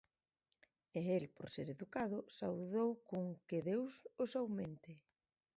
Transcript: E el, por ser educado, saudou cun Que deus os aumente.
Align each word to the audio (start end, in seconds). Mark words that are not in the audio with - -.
E 0.99 1.01
el, 1.17 1.25
por 1.35 1.47
ser 1.55 1.67
educado, 1.75 2.19
saudou 2.37 2.89
cun 3.07 3.25
Que 3.47 3.59
deus 3.69 3.93
os 4.23 4.31
aumente. 4.41 4.91